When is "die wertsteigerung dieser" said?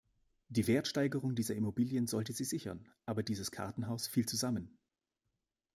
0.47-1.53